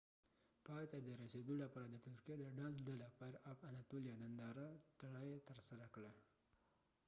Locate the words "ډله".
2.87-3.05